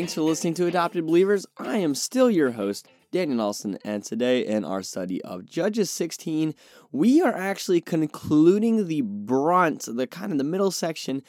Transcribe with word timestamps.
Thanks 0.00 0.14
for 0.14 0.22
listening 0.22 0.54
to 0.54 0.66
Adopted 0.66 1.04
Believers. 1.04 1.44
I 1.58 1.76
am 1.76 1.94
still 1.94 2.30
your 2.30 2.52
host, 2.52 2.88
Daniel 3.12 3.36
Nelson, 3.36 3.76
and 3.84 4.02
today 4.02 4.46
in 4.46 4.64
our 4.64 4.82
study 4.82 5.20
of 5.20 5.44
Judges 5.44 5.90
16, 5.90 6.54
we 6.90 7.20
are 7.20 7.36
actually 7.36 7.82
concluding 7.82 8.88
the 8.88 9.02
brunt, 9.02 9.86
the 9.86 10.06
kind 10.06 10.32
of 10.32 10.38
the 10.38 10.44
middle 10.44 10.70
section 10.70 11.22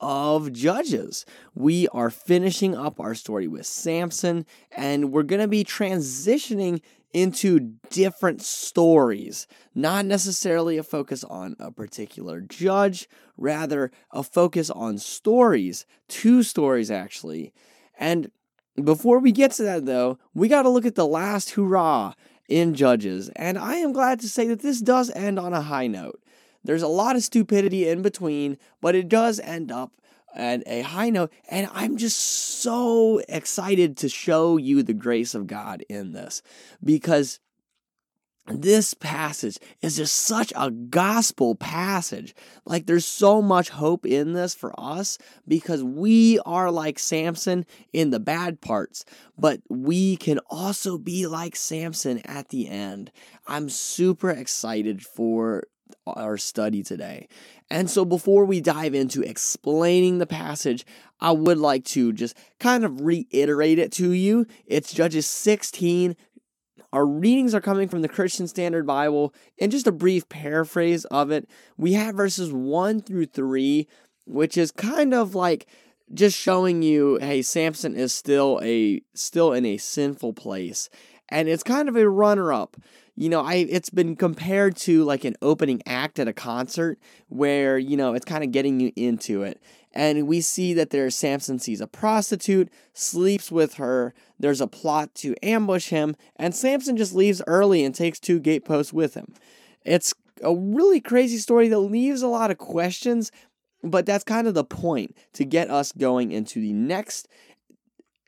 of 0.00 0.50
Judges. 0.54 1.26
We 1.54 1.88
are 1.88 2.08
finishing 2.08 2.74
up 2.74 2.98
our 2.98 3.14
story 3.14 3.48
with 3.48 3.66
Samson, 3.66 4.46
and 4.72 5.12
we're 5.12 5.22
going 5.22 5.42
to 5.42 5.46
be 5.46 5.62
transitioning 5.62 6.80
into 7.12 7.74
different 7.90 8.40
stories, 8.40 9.46
not 9.74 10.06
necessarily 10.06 10.78
a 10.78 10.82
focus 10.82 11.22
on 11.22 11.54
a 11.58 11.70
particular 11.70 12.40
judge, 12.40 13.10
rather, 13.36 13.90
a 14.10 14.22
focus 14.22 14.70
on 14.70 14.96
stories, 14.96 15.84
two 16.08 16.42
stories 16.42 16.90
actually. 16.90 17.52
And 17.98 18.30
before 18.82 19.18
we 19.18 19.32
get 19.32 19.52
to 19.52 19.62
that, 19.64 19.86
though, 19.86 20.18
we 20.34 20.48
got 20.48 20.62
to 20.62 20.68
look 20.68 20.86
at 20.86 20.94
the 20.94 21.06
last 21.06 21.50
hurrah 21.50 22.14
in 22.48 22.74
Judges. 22.74 23.30
And 23.36 23.58
I 23.58 23.76
am 23.76 23.92
glad 23.92 24.20
to 24.20 24.28
say 24.28 24.46
that 24.48 24.60
this 24.60 24.80
does 24.80 25.10
end 25.10 25.38
on 25.38 25.52
a 25.52 25.62
high 25.62 25.86
note. 25.86 26.22
There's 26.64 26.82
a 26.82 26.88
lot 26.88 27.16
of 27.16 27.22
stupidity 27.22 27.88
in 27.88 28.02
between, 28.02 28.58
but 28.80 28.94
it 28.94 29.08
does 29.08 29.40
end 29.40 29.70
up 29.70 29.92
at 30.34 30.62
a 30.66 30.82
high 30.82 31.10
note. 31.10 31.32
And 31.48 31.68
I'm 31.72 31.96
just 31.96 32.18
so 32.18 33.22
excited 33.28 33.96
to 33.98 34.08
show 34.08 34.56
you 34.56 34.82
the 34.82 34.92
grace 34.92 35.34
of 35.34 35.46
God 35.46 35.84
in 35.88 36.12
this 36.12 36.42
because 36.84 37.40
this 38.46 38.94
passage 38.94 39.58
is 39.82 39.96
just 39.96 40.14
such 40.14 40.52
a 40.56 40.70
gospel 40.70 41.54
passage. 41.54 42.34
Like, 42.64 42.86
there's 42.86 43.06
so 43.06 43.42
much 43.42 43.70
hope 43.70 44.06
in 44.06 44.32
this 44.32 44.54
for 44.54 44.72
us 44.78 45.18
because 45.48 45.82
we 45.82 46.38
are 46.46 46.70
like 46.70 46.98
Samson 46.98 47.66
in 47.92 48.10
the 48.10 48.20
bad 48.20 48.60
parts, 48.60 49.04
but 49.36 49.60
we 49.68 50.16
can 50.16 50.38
also 50.50 50.98
be 50.98 51.26
like 51.26 51.56
Samson 51.56 52.20
at 52.24 52.50
the 52.50 52.68
end. 52.68 53.10
I'm 53.46 53.68
super 53.68 54.30
excited 54.30 55.02
for 55.02 55.64
our 56.06 56.36
study 56.36 56.82
today. 56.82 57.28
And 57.70 57.90
so, 57.90 58.04
before 58.04 58.44
we 58.44 58.60
dive 58.60 58.94
into 58.94 59.22
explaining 59.22 60.18
the 60.18 60.26
passage, 60.26 60.86
I 61.20 61.32
would 61.32 61.58
like 61.58 61.84
to 61.86 62.12
just 62.12 62.36
kind 62.60 62.84
of 62.84 63.00
reiterate 63.00 63.78
it 63.78 63.90
to 63.92 64.12
you. 64.12 64.46
It's 64.66 64.92
Judges 64.92 65.26
16. 65.26 66.16
Our 66.92 67.06
readings 67.06 67.54
are 67.54 67.60
coming 67.60 67.88
from 67.88 68.02
the 68.02 68.08
Christian 68.08 68.48
Standard 68.48 68.86
Bible. 68.86 69.34
And 69.58 69.72
just 69.72 69.86
a 69.86 69.92
brief 69.92 70.28
paraphrase 70.28 71.04
of 71.06 71.30
it, 71.30 71.48
we 71.76 71.94
have 71.94 72.14
verses 72.14 72.52
1 72.52 73.02
through 73.02 73.26
3, 73.26 73.86
which 74.26 74.56
is 74.56 74.70
kind 74.70 75.14
of 75.14 75.34
like 75.34 75.66
just 76.14 76.38
showing 76.38 76.82
you 76.82 77.18
hey 77.20 77.42
Samson 77.42 77.96
is 77.96 78.12
still 78.12 78.60
a 78.62 79.02
still 79.12 79.52
in 79.52 79.66
a 79.66 79.76
sinful 79.76 80.34
place 80.34 80.88
and 81.28 81.48
it's 81.48 81.62
kind 81.62 81.88
of 81.88 81.96
a 81.96 82.08
runner 82.08 82.52
up 82.52 82.76
you 83.16 83.30
know, 83.30 83.40
I 83.40 83.54
it's 83.54 83.88
been 83.88 84.14
compared 84.14 84.76
to 84.78 85.02
like 85.04 85.24
an 85.24 85.36
opening 85.40 85.82
act 85.86 86.18
at 86.18 86.28
a 86.28 86.34
concert 86.34 86.98
where, 87.28 87.78
you 87.78 87.96
know, 87.96 88.12
it's 88.12 88.26
kind 88.26 88.44
of 88.44 88.52
getting 88.52 88.78
you 88.78 88.92
into 88.94 89.42
it. 89.42 89.60
And 89.94 90.28
we 90.28 90.42
see 90.42 90.74
that 90.74 90.90
there's 90.90 91.16
Samson 91.16 91.58
sees 91.58 91.80
a 91.80 91.86
prostitute, 91.86 92.70
sleeps 92.92 93.50
with 93.50 93.74
her, 93.74 94.12
there's 94.38 94.60
a 94.60 94.66
plot 94.66 95.14
to 95.16 95.34
ambush 95.42 95.88
him, 95.88 96.14
and 96.36 96.54
Samson 96.54 96.98
just 96.98 97.14
leaves 97.14 97.40
early 97.46 97.82
and 97.82 97.94
takes 97.94 98.20
two 98.20 98.38
gateposts 98.38 98.92
with 98.92 99.14
him. 99.14 99.32
It's 99.86 100.12
a 100.42 100.54
really 100.54 101.00
crazy 101.00 101.38
story 101.38 101.68
that 101.68 101.78
leaves 101.78 102.20
a 102.20 102.28
lot 102.28 102.50
of 102.50 102.58
questions, 102.58 103.32
but 103.82 104.04
that's 104.04 104.24
kind 104.24 104.46
of 104.46 104.52
the 104.52 104.64
point 104.64 105.16
to 105.32 105.46
get 105.46 105.70
us 105.70 105.92
going 105.92 106.30
into 106.30 106.60
the 106.60 106.74
next 106.74 107.28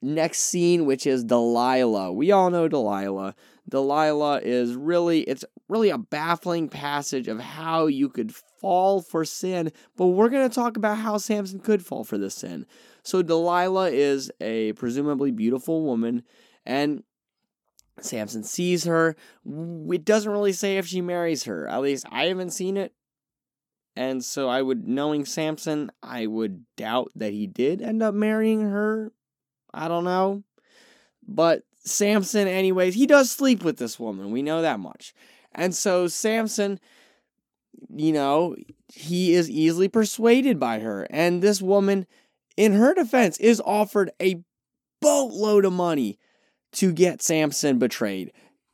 next 0.01 0.41
scene 0.41 0.87
which 0.87 1.07
is 1.07 1.25
Delilah. 1.25 2.13
We 2.13 2.31
all 2.31 2.51
know 2.51 2.69
Delilah. 2.69 3.35
Delilah 3.69 4.41
is 4.43 4.75
really 4.75 5.21
it's 5.23 5.45
really 5.69 5.91
a 5.91 5.99
baffling 5.99 6.69
passage 6.69 7.29
of 7.29 7.41
how 7.41 7.87
you 7.87 8.09
could 8.09 8.35
fall 8.35 9.03
for 9.03 9.25
sin, 9.25 9.71
but 9.97 10.07
we're 10.07 10.31
going 10.31 10.49
to 10.49 10.55
talk 10.55 10.77
about 10.77 10.99
how 10.99 11.19
Samson 11.19 11.61
could 11.61 11.85
fall 11.85 12.05
for 12.05 12.17
this 12.17 12.37
sin. 12.37 12.67
So 13.03 13.23
Delilah 13.23 13.91
is 13.91 14.31
a 14.41 14.73
presumably 14.75 15.31
beautiful 15.31 15.83
woman 15.83 16.23
and 16.65 17.03
Samson 18.01 18.45
sees 18.45 18.85
her. 18.85 19.17
It 19.45 20.05
doesn't 20.05 20.31
really 20.31 20.53
say 20.53 20.79
if 20.79 20.87
she 20.87 21.01
marries 21.01 21.45
her. 21.45 21.69
At 21.69 21.83
least 21.83 22.07
I 22.11 22.27
haven't 22.27 22.51
seen 22.51 22.77
it. 22.77 22.93
And 23.97 24.25
so 24.25 24.49
I 24.49 24.63
would 24.63 24.87
knowing 24.87 25.25
Samson, 25.25 25.91
I 26.03 26.27
would 26.27 26.65
doubt 26.77 27.11
that 27.17 27.33
he 27.33 27.49
did 27.49 27.83
end 27.83 28.03
up 28.03 28.15
marrying 28.15 28.61
her. 28.61 29.13
I 29.73 29.89
don't 29.89 30.05
know. 30.05 30.43
But 31.27 31.63
Samson, 31.85 32.49
anyways, 32.49 32.95
he 32.95 33.07
does 33.07 33.31
sleep 33.31 33.63
with 33.63 33.79
this 33.79 33.99
woman. 33.99 34.31
We 34.31 34.43
know 34.43 34.63
that 34.63 34.81
much. 34.81 35.15
And 35.55 35.75
so 35.75 36.07
Samson, 36.09 36.81
you 37.95 38.13
know, 38.13 38.57
he 38.93 39.35
is 39.35 39.51
easily 39.51 39.89
persuaded 39.89 40.59
by 40.59 40.81
her. 40.81 41.07
And 41.11 41.43
this 41.43 41.61
woman, 41.61 42.07
in 42.57 42.73
her 42.73 42.95
defense, 42.95 43.39
is 43.39 43.63
offered 43.65 44.11
a 44.21 44.43
boatload 45.01 45.65
of 45.65 45.73
money 45.73 46.19
to 46.73 46.93
get 46.93 47.23
Samson 47.23 47.79
betrayed. 47.79 48.33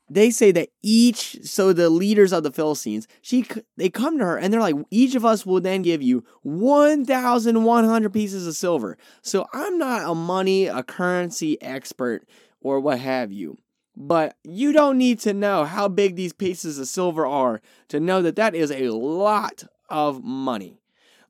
They 0.09 0.31
say 0.31 0.53
that 0.53 0.69
each, 0.83 1.39
so 1.45 1.73
the 1.73 1.89
leaders 1.89 2.33
of 2.33 2.43
the 2.43 2.53
Philistines, 2.53 3.09
she 3.23 3.47
they 3.77 3.89
come 3.89 4.19
to 4.19 4.25
her 4.25 4.37
and 4.37 4.53
they're 4.53 4.61
like, 4.61 4.77
each 4.91 5.15
of 5.15 5.25
us 5.25 5.47
will 5.47 5.61
then 5.61 5.83
give 5.83 6.03
you 6.03 6.25
1,100 6.43 8.13
pieces 8.13 8.47
of 8.47 8.55
silver. 8.55 8.99
So 9.23 9.47
I'm 9.53 9.79
not 9.79 10.09
a 10.09 10.15
money, 10.15 10.67
a 10.67 10.83
currency 10.83 11.61
expert 11.63 12.29
or 12.61 12.81
what 12.81 12.99
have 12.99 13.33
you. 13.33 13.57
But 13.97 14.37
you 14.43 14.73
don't 14.73 14.99
need 14.99 15.21
to 15.21 15.33
know 15.33 15.65
how 15.65 15.89
big 15.89 16.17
these 16.17 16.33
pieces 16.33 16.79
of 16.79 16.89
silver 16.89 17.25
are 17.27 17.63
to 17.89 18.01
know 18.01 18.21
that 18.23 18.37
that 18.37 18.55
is 18.55 18.71
a 18.71 18.91
lot 18.91 19.65
of 19.89 20.23
money. 20.23 20.81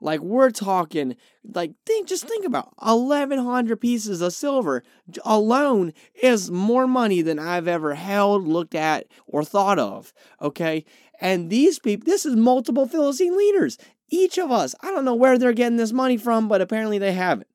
Like 0.05 0.21
we're 0.21 0.51
talking, 0.51 1.17
like 1.43 1.73
think, 1.87 2.09
just 2.09 2.29
think 2.29 2.45
about 2.45 2.75
eleven 2.87 3.39
hundred 3.39 3.81
pieces 3.81 4.21
of 4.21 4.35
silver 4.35 4.83
alone 5.25 5.95
is 6.23 6.51
more 6.51 6.87
money 6.87 7.23
than 7.23 7.39
I've 7.39 7.67
ever 7.67 7.95
held, 7.95 8.47
looked 8.47 8.75
at, 8.75 9.07
or 9.27 9.43
thought 9.43 9.79
of. 9.79 10.13
Okay, 10.43 10.85
and 11.23 11.49
these 11.49 11.79
people, 11.79 12.05
this 12.05 12.27
is 12.27 12.37
multiple 12.37 12.87
Philistine 12.87 13.35
leaders. 13.35 13.79
Each 14.11 14.37
of 14.37 14.53
us, 14.53 14.75
I 14.83 14.91
don't 14.91 15.07
know 15.07 15.15
where 15.15 15.39
they're 15.39 15.55
getting 15.55 15.79
this 15.79 15.93
money 15.93 16.19
from, 16.19 16.49
but 16.49 16.61
apparently 16.61 16.99
they 16.99 17.15
have 17.15 17.41
it. 17.41 17.49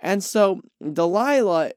And 0.00 0.24
so 0.24 0.60
Delilah 0.92 1.70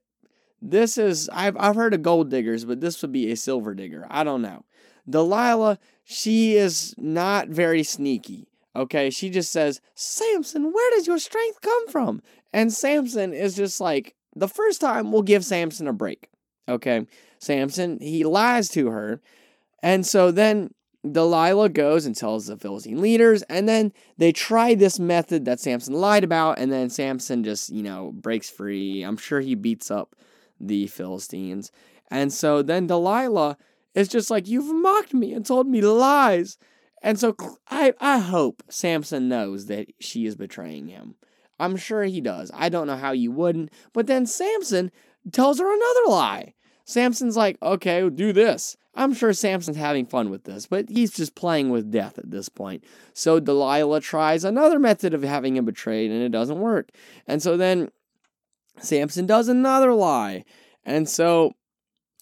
this 0.59 0.97
is 0.97 1.29
I've 1.29 1.55
I've 1.59 1.75
heard 1.75 1.93
of 1.93 2.01
gold 2.01 2.31
diggers, 2.31 2.65
but 2.65 2.81
this 2.81 2.99
would 3.03 3.11
be 3.11 3.31
a 3.31 3.37
silver 3.37 3.75
digger. 3.75 4.07
I 4.09 4.23
don't 4.23 4.41
know. 4.41 4.65
Delilah, 5.07 5.77
she 6.03 6.55
is 6.55 6.95
not 6.97 7.49
very 7.49 7.83
sneaky. 7.83 8.47
Okay, 8.75 9.09
she 9.09 9.29
just 9.29 9.51
says, 9.51 9.79
Samson, 9.93 10.73
where 10.73 10.91
does 10.91 11.07
your 11.07 11.19
strength 11.19 11.61
come 11.61 11.87
from? 11.87 12.21
And 12.51 12.73
Samson 12.73 13.33
is 13.33 13.55
just 13.55 13.79
like, 13.79 14.15
the 14.35 14.49
first 14.49 14.81
time 14.81 15.11
we'll 15.11 15.21
give 15.21 15.45
Samson 15.45 15.87
a 15.87 15.93
break. 15.93 16.29
Okay, 16.67 17.07
Samson, 17.39 17.99
he 18.01 18.23
lies 18.23 18.69
to 18.69 18.89
her. 18.89 19.21
And 19.81 20.05
so 20.05 20.31
then 20.31 20.73
Delilah 21.09 21.69
goes 21.69 22.05
and 22.05 22.15
tells 22.15 22.47
the 22.47 22.57
Philistine 22.57 23.01
leaders, 23.01 23.43
and 23.43 23.69
then 23.69 23.93
they 24.17 24.31
try 24.31 24.75
this 24.75 24.99
method 24.99 25.45
that 25.45 25.59
Samson 25.59 25.93
lied 25.93 26.23
about, 26.23 26.59
and 26.59 26.71
then 26.71 26.89
Samson 26.89 27.43
just, 27.43 27.69
you 27.69 27.83
know, 27.83 28.11
breaks 28.13 28.49
free. 28.49 29.03
I'm 29.03 29.17
sure 29.17 29.39
he 29.39 29.55
beats 29.55 29.91
up 29.91 30.15
the 30.59 30.87
Philistines. 30.87 31.71
And 32.09 32.33
so 32.33 32.61
then 32.61 32.87
Delilah 32.87 33.57
is 33.93 34.07
just 34.07 34.29
like, 34.29 34.47
You've 34.47 34.73
mocked 34.73 35.13
me 35.13 35.33
and 35.33 35.45
told 35.45 35.67
me 35.67 35.81
lies. 35.81 36.57
And 37.05 37.19
so 37.19 37.35
I, 37.69 37.93
I 38.01 38.17
hope 38.17 38.63
Samson 38.67 39.29
knows 39.29 39.67
that 39.67 39.93
she 39.99 40.25
is 40.25 40.35
betraying 40.35 40.87
him. 40.87 41.13
I'm 41.59 41.77
sure 41.77 42.03
he 42.03 42.19
does. 42.19 42.49
I 42.51 42.67
don't 42.67 42.87
know 42.87 42.97
how 42.97 43.11
you 43.11 43.31
wouldn't. 43.31 43.71
But 43.93 44.07
then 44.07 44.25
Samson 44.25 44.91
tells 45.31 45.59
her 45.59 45.71
another 45.71 46.09
lie. 46.09 46.55
Samson's 46.83 47.37
like, 47.37 47.59
okay, 47.61 48.09
do 48.09 48.33
this. 48.33 48.75
I'm 48.95 49.13
sure 49.13 49.33
Samson's 49.33 49.77
having 49.77 50.07
fun 50.07 50.31
with 50.31 50.45
this, 50.45 50.65
but 50.65 50.89
he's 50.89 51.11
just 51.11 51.35
playing 51.35 51.69
with 51.69 51.91
death 51.91 52.17
at 52.17 52.31
this 52.31 52.49
point. 52.49 52.83
So 53.13 53.39
Delilah 53.39 54.01
tries 54.01 54.43
another 54.43 54.79
method 54.79 55.13
of 55.13 55.21
having 55.21 55.57
him 55.57 55.65
betrayed, 55.65 56.09
and 56.09 56.23
it 56.23 56.31
doesn't 56.31 56.59
work. 56.59 56.89
And 57.27 57.39
so 57.39 57.55
then 57.55 57.91
Samson 58.79 59.27
does 59.27 59.47
another 59.47 59.93
lie. 59.93 60.43
And 60.83 61.07
so 61.07 61.53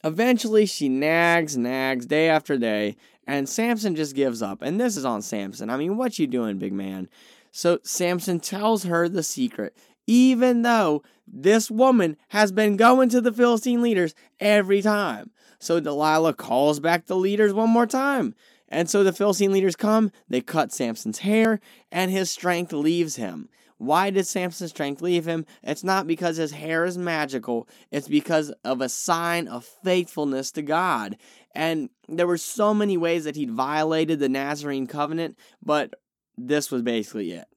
eventually 0.04 0.66
she 0.66 0.90
nags, 0.90 1.56
nags 1.56 2.06
day 2.06 2.28
after 2.28 2.58
day, 2.58 2.98
and 3.28 3.48
Samson 3.48 3.96
just 3.96 4.16
gives 4.16 4.42
up. 4.42 4.62
And 4.62 4.80
this 4.80 4.98
is 4.98 5.06
on 5.06 5.22
Samson. 5.22 5.70
I 5.70 5.78
mean, 5.78 5.98
what 5.98 6.20
you 6.20 6.28
doing, 6.28 6.58
big 6.58 6.74
man? 6.74 7.10
So 7.52 7.80
Samson 7.84 8.40
tells 8.40 8.84
her 8.84 9.08
the 9.08 9.24
secret, 9.24 9.78
even 10.08 10.64
though 10.64 11.04
this 11.28 11.70
woman 11.72 12.18
has 12.30 12.52
been 12.52 12.78
going 12.78 13.10
to 13.10 13.22
the 13.22 13.32
Philistine 13.32 13.82
leaders 13.82 14.16
every 14.40 14.82
time. 14.82 15.32
So 15.60 15.80
Delilah 15.80 16.34
calls 16.34 16.80
back 16.80 17.06
the 17.06 17.16
leaders 17.16 17.54
one 17.54 17.70
more 17.70 17.86
time. 17.86 18.36
And 18.68 18.90
so 18.90 19.04
the 19.04 19.14
Philistine 19.14 19.52
leaders 19.52 19.76
come, 19.76 20.12
they 20.28 20.42
cut 20.42 20.74
Samson's 20.74 21.20
hair, 21.20 21.60
and 21.92 22.12
his 22.12 22.32
strength 22.32 22.74
leaves 22.74 23.18
him. 23.18 23.50
Why 23.78 24.10
did 24.10 24.26
Samson's 24.26 24.72
strength 24.72 25.02
leave 25.02 25.26
him? 25.26 25.46
It's 25.62 25.84
not 25.84 26.08
because 26.08 26.38
his 26.38 26.54
hair 26.54 26.86
is 26.86 26.98
magical, 26.98 27.68
it's 27.92 28.08
because 28.08 28.52
of 28.64 28.82
a 28.82 28.90
sign 28.90 29.48
of 29.48 29.66
faithfulness 29.84 30.52
to 30.52 30.62
God. 30.62 31.18
And 31.54 31.90
there 32.08 32.28
were 32.28 32.38
so 32.38 32.74
many 32.74 32.98
ways 32.98 33.26
that 33.26 33.36
he'd 33.36 33.52
violated 33.52 34.20
the 34.20 34.30
Nazarene 34.30 34.88
covenant, 34.88 35.38
but 35.64 35.94
this 36.38 36.72
was 36.72 36.82
basically 36.82 37.32
it. 37.32 37.48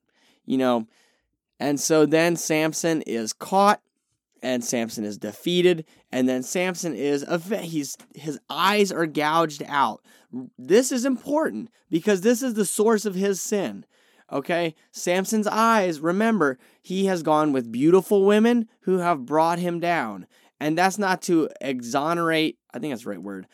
You 0.45 0.59
know, 0.59 0.87
and 1.59 1.81
so 1.81 2.07
then 2.07 2.37
Samson 2.37 3.03
is 3.03 3.33
caught 3.33 3.81
and 4.43 4.63
Samson 4.63 5.05
is 5.05 5.19
defeated 5.19 5.87
and 6.13 6.29
then 6.29 6.43
Samson 6.43 6.95
is 6.95 7.25
he's 7.63 7.97
his 8.15 8.39
eyes 8.49 8.93
are 8.93 9.07
gouged 9.07 9.63
out. 9.67 10.03
This 10.59 10.93
is 10.93 11.05
important 11.05 11.71
because 11.91 12.21
this 12.21 12.43
is 12.43 12.55
the 12.55 12.65
source 12.65 13.07
of 13.07 13.15
his 13.15 13.41
sin. 13.41 13.85
Okay? 14.31 14.75
Samson's 14.91 15.47
eyes, 15.47 16.01
remember, 16.01 16.59
he 16.83 17.07
has 17.07 17.23
gone 17.23 17.53
with 17.53 17.73
beautiful 17.73 18.25
women 18.25 18.69
who 18.81 18.99
have 18.99 19.27
brought 19.27 19.59
him 19.59 19.81
down. 19.81 20.27
And 20.59 20.77
that's 20.77 20.99
not 20.99 21.23
to 21.23 21.49
exonerate, 21.61 22.59
I 22.73 22.79
think 22.79 22.93
that's 22.93 23.05
the 23.05 23.11
right 23.11 23.23
word, 23.23 23.47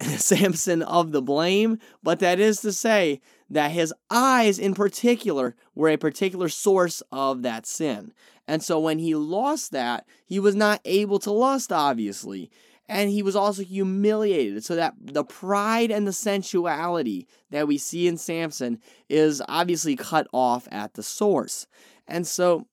Samson 0.00 0.82
of 0.82 1.12
the 1.12 1.22
blame, 1.22 1.78
but 2.02 2.18
that 2.20 2.40
is 2.40 2.60
to 2.60 2.72
say 2.72 3.20
that 3.50 3.70
his 3.70 3.94
eyes 4.10 4.58
in 4.58 4.74
particular 4.74 5.54
were 5.74 5.88
a 5.88 5.96
particular 5.96 6.48
source 6.48 7.02
of 7.12 7.42
that 7.42 7.66
sin. 7.66 8.12
And 8.46 8.62
so 8.62 8.78
when 8.78 8.98
he 8.98 9.14
lost 9.14 9.72
that, 9.72 10.06
he 10.26 10.38
was 10.38 10.54
not 10.54 10.80
able 10.84 11.18
to 11.20 11.30
lust, 11.30 11.72
obviously. 11.72 12.50
And 12.88 13.10
he 13.10 13.22
was 13.22 13.36
also 13.36 13.62
humiliated. 13.62 14.64
So 14.64 14.76
that 14.76 14.94
the 15.00 15.24
pride 15.24 15.90
and 15.90 16.06
the 16.06 16.12
sensuality 16.12 17.26
that 17.50 17.66
we 17.66 17.78
see 17.78 18.06
in 18.06 18.18
Samson 18.18 18.80
is 19.08 19.42
obviously 19.48 19.96
cut 19.96 20.26
off 20.32 20.68
at 20.70 20.94
the 20.94 21.02
source. 21.02 21.66
And 22.06 22.26
so 22.26 22.66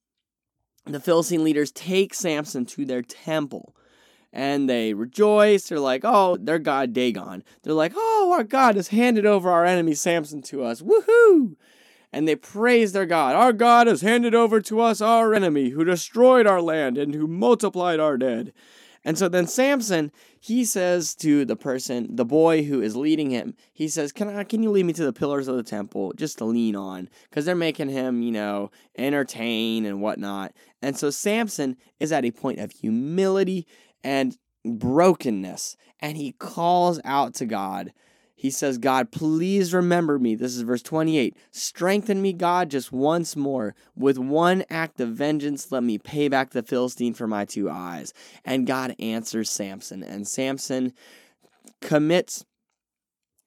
the 0.86 1.00
Philistine 1.00 1.44
leaders 1.44 1.72
take 1.72 2.14
Samson 2.14 2.66
to 2.66 2.86
their 2.86 3.02
temple 3.02 3.76
and 4.34 4.70
they 4.70 4.94
rejoice. 4.94 5.68
They're 5.68 5.80
like, 5.80 6.02
oh, 6.04 6.38
their 6.38 6.60
god 6.60 6.94
Dagon. 6.94 7.44
They're 7.64 7.74
like, 7.74 7.94
oh, 7.96 8.32
our 8.34 8.44
God 8.44 8.76
has 8.76 8.90
handed 8.90 9.26
over 9.26 9.50
our 9.50 9.66
enemy 9.66 9.94
Samson 9.94 10.42
to 10.44 10.64
us. 10.64 10.82
Woohoo! 10.82 11.56
And 12.14 12.28
they 12.28 12.36
praise 12.36 12.92
their 12.92 13.06
God. 13.06 13.36
Our 13.36 13.54
God 13.54 13.88
has 13.88 14.02
handed 14.02 14.36
over 14.36 14.60
to 14.62 14.82
us 14.82 15.02
our 15.02 15.34
enemy 15.34 15.70
who 15.70 15.84
destroyed 15.84 16.46
our 16.46 16.62
land 16.62 16.98
and 16.98 17.16
who 17.16 17.28
multiplied 17.28 18.00
our 18.00 18.18
dead. 18.18 18.54
And 19.04 19.18
so 19.18 19.28
then 19.28 19.48
Samson, 19.48 20.12
he 20.40 20.64
says 20.64 21.16
to 21.16 21.44
the 21.44 21.56
person, 21.56 22.16
the 22.16 22.26
boy 22.26 22.64
who 22.64 22.82
is 22.82 22.96
leading 22.96 23.32
him, 23.32 23.56
he 23.74 23.88
says, 23.88 24.12
"Can 24.12 24.30
I 24.30 24.44
can 24.44 24.62
you 24.62 24.70
lead 24.70 24.86
me 24.86 24.94
to 24.94 25.06
the 25.06 25.14
pillars 25.14 25.48
of 25.48 25.56
the 25.56 25.64
temple 25.64 26.14
just 26.16 26.38
to 26.38 26.46
lean 26.46 26.76
on?" 26.76 27.10
Because 27.30 27.46
they're 27.46 27.56
making 27.56 27.90
him, 27.90 28.22
you 28.22 28.32
know, 28.32 28.70
entertain 28.98 29.86
and 29.86 30.02
whatnot. 30.02 30.54
And 30.84 30.96
so 30.96 31.10
Samson 31.10 31.78
is 32.00 32.12
at 32.12 32.26
a 32.26 32.32
point 32.32 32.60
of 32.60 32.72
humility 32.72 33.66
and 34.04 34.38
brokenness, 34.66 35.76
and 36.00 36.18
he 36.18 36.34
calls 36.34 37.00
out 37.04 37.34
to 37.36 37.46
God. 37.46 37.94
He 38.36 38.50
says, 38.50 38.80
God, 38.80 39.12
please 39.12 39.72
remember 39.72 40.18
me. 40.18 40.34
This 40.34 40.56
is 40.56 40.64
verse 40.64 40.82
28. 40.82 41.38
Strengthen 41.52 42.24
me, 42.24 42.34
God, 42.34 42.72
just 42.72 42.92
once 42.92 43.36
more. 43.36 43.76
With 43.96 44.18
one 44.18 44.64
act 44.68 45.00
of 45.00 45.10
vengeance, 45.10 45.72
let 45.72 45.84
me 45.84 46.00
pay 46.00 46.28
back 46.28 46.50
the 46.50 46.64
Philistine 46.64 47.14
for 47.14 47.28
my 47.28 47.46
two 47.46 47.70
eyes. 47.70 48.16
And 48.44 48.66
God 48.66 48.96
answers 48.98 49.52
Samson, 49.52 50.02
and 50.02 50.28
Samson 50.28 50.94
commits 51.82 52.44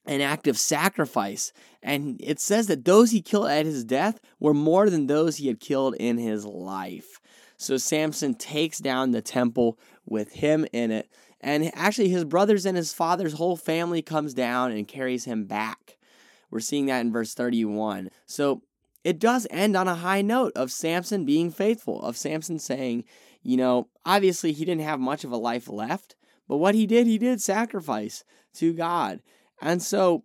an 0.07 0.21
act 0.21 0.47
of 0.47 0.59
sacrifice. 0.59 1.53
And 1.83 2.21
it 2.23 2.39
says 2.39 2.69
that 2.69 2.85
those 2.85 3.11
he 3.11 3.21
killed 3.21 3.49
at 3.49 3.67
his 3.67 3.85
death 3.85 4.21
were 4.39 4.55
more 4.55 4.91
than 4.91 5.09
those 5.09 5.39
he 5.39 5.49
had 5.49 5.59
killed 5.59 5.97
in 5.97 6.19
his 6.19 6.45
life. 6.45 7.21
So 7.65 7.77
Samson 7.77 8.35
takes 8.35 8.79
down 8.79 9.11
the 9.11 9.23
temple 9.23 9.79
with 10.07 10.33
him 10.33 10.67
in 10.73 10.91
it. 10.91 11.09
And 11.41 11.71
actually, 11.75 12.09
his 12.09 12.25
brothers 12.25 12.65
and 12.65 12.77
his 12.77 12.93
father's 12.93 13.35
whole 13.35 13.57
family 13.57 14.03
comes 14.03 14.33
down 14.35 14.73
and 14.73 14.89
carries 14.89 15.25
him 15.25 15.45
back. 15.45 15.99
We're 16.51 16.61
seeing 16.61 16.87
that 16.87 17.01
in 17.01 17.13
verse 17.13 17.35
31. 17.35 18.11
So 18.27 18.63
it 19.03 19.19
does 19.19 19.47
end 19.51 19.77
on 19.77 19.89
a 19.89 19.97
high 19.97 20.23
note 20.23 20.53
of 20.57 20.73
Samson 20.73 21.27
being 21.27 21.51
faithful, 21.51 22.03
of 22.03 22.17
Samson 22.17 22.59
saying, 22.59 23.05
you 23.43 23.57
know, 23.57 23.89
obviously 24.07 24.53
he 24.53 24.65
didn't 24.65 24.83
have 24.83 25.01
much 25.01 25.25
of 25.25 25.33
a 25.33 25.37
life 25.37 25.69
left, 25.69 26.17
but 26.49 26.57
what 26.57 26.75
he 26.75 26.87
did, 26.87 27.07
he 27.07 27.19
did 27.19 27.43
sacrifice 27.43 28.25
to 28.55 28.73
God. 28.73 29.21
And 29.61 29.83
so 29.83 30.25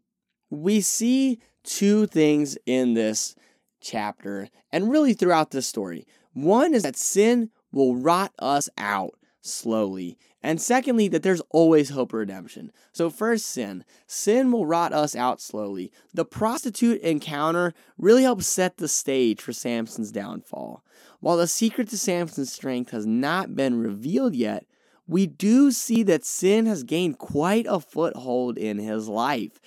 we 0.50 0.80
see 0.80 1.40
two 1.64 2.08
things 2.08 2.58
in 2.66 2.94
this 2.94 3.36
chapter 3.82 4.50
and 4.72 4.92
really 4.92 5.14
throughout 5.14 5.52
this 5.52 5.68
story. 5.68 6.06
One 6.34 6.74
is 6.74 6.84
that 6.84 6.96
sin 6.96 7.50
will 7.72 7.96
rot 7.96 8.34
us 8.40 8.70
out 8.78 9.16
slowly. 9.42 10.18
And 10.42 10.62
secondly, 10.62 11.08
that 11.10 11.24
there's 11.24 11.42
always 11.50 11.90
hope 11.90 12.14
of 12.14 12.20
redemption. 12.20 12.72
So, 12.94 13.10
first, 13.10 13.46
sin. 13.46 13.84
Sin 14.08 14.52
will 14.52 14.66
rot 14.66 14.94
us 14.94 15.16
out 15.16 15.42
slowly. 15.42 15.92
The 16.14 16.26
prostitute 16.26 17.02
encounter 17.02 17.74
really 17.98 18.24
helps 18.24 18.48
set 18.48 18.78
the 18.78 18.88
stage 18.88 19.42
for 19.42 19.52
Samson's 19.52 20.12
downfall. 20.12 20.84
While 21.20 21.38
the 21.38 21.48
secret 21.48 21.90
to 21.90 21.98
Samson's 21.98 22.54
strength 22.54 22.92
has 22.92 23.06
not 23.06 23.56
been 23.56 23.82
revealed 23.82 24.34
yet, 24.34 24.66
we 25.08 25.28
do 25.28 25.72
see 25.72 26.04
that 26.04 26.24
sin 26.24 26.66
has 26.68 26.84
gained 26.84 27.18
quite 27.18 27.66
a 27.68 27.80
foothold 27.80 28.58
in 28.58 28.78
his 28.78 29.10
life. 29.10 29.60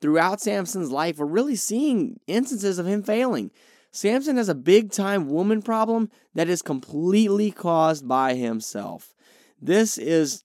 Throughout 0.00 0.40
Samson's 0.40 0.90
life, 0.90 1.18
we're 1.18 1.26
really 1.26 1.56
seeing 1.56 2.20
instances 2.26 2.78
of 2.78 2.86
him 2.86 3.02
failing. 3.02 3.50
Samson 3.94 4.38
has 4.38 4.48
a 4.48 4.56
big 4.56 4.90
time 4.90 5.28
woman 5.28 5.62
problem 5.62 6.10
that 6.34 6.48
is 6.48 6.62
completely 6.62 7.52
caused 7.52 8.08
by 8.08 8.34
himself. 8.34 9.14
This 9.62 9.98
is 9.98 10.42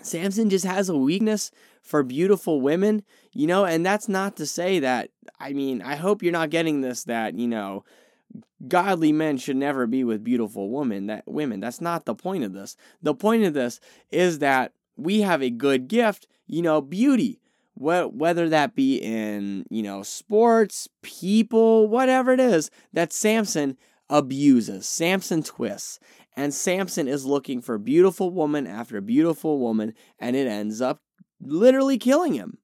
Samson 0.00 0.48
just 0.48 0.64
has 0.64 0.88
a 0.88 0.96
weakness 0.96 1.50
for 1.82 2.02
beautiful 2.02 2.62
women, 2.62 3.02
you 3.34 3.46
know, 3.46 3.66
and 3.66 3.84
that's 3.84 4.08
not 4.08 4.36
to 4.38 4.46
say 4.46 4.78
that, 4.78 5.10
I 5.38 5.52
mean, 5.52 5.82
I 5.82 5.96
hope 5.96 6.22
you're 6.22 6.32
not 6.32 6.48
getting 6.48 6.80
this 6.80 7.04
that, 7.04 7.34
you 7.34 7.46
know, 7.46 7.84
godly 8.66 9.12
men 9.12 9.36
should 9.36 9.56
never 9.56 9.86
be 9.86 10.02
with 10.02 10.24
beautiful 10.24 10.70
women 10.70 11.08
that 11.08 11.24
women. 11.26 11.60
That's 11.60 11.82
not 11.82 12.06
the 12.06 12.14
point 12.14 12.44
of 12.44 12.54
this. 12.54 12.76
The 13.02 13.14
point 13.14 13.44
of 13.44 13.52
this 13.52 13.78
is 14.10 14.38
that 14.38 14.72
we 14.96 15.20
have 15.20 15.42
a 15.42 15.50
good 15.50 15.86
gift 15.86 16.26
you 16.46 16.62
know 16.62 16.80
beauty 16.80 17.40
whether 17.74 18.48
that 18.48 18.74
be 18.74 18.96
in, 18.96 19.64
you 19.70 19.82
know, 19.82 20.02
sports, 20.02 20.88
people, 21.02 21.88
whatever 21.88 22.32
it 22.32 22.40
is 22.40 22.70
that 22.92 23.12
Samson 23.12 23.76
abuses, 24.08 24.86
Samson 24.86 25.42
twists. 25.42 25.98
And 26.36 26.54
Samson 26.54 27.08
is 27.08 27.24
looking 27.24 27.60
for 27.60 27.78
beautiful 27.78 28.30
woman 28.30 28.66
after 28.66 29.00
beautiful 29.00 29.58
woman, 29.58 29.94
and 30.18 30.34
it 30.34 30.46
ends 30.46 30.80
up 30.80 31.00
literally 31.40 31.98
killing 31.98 32.34
him. 32.34 32.58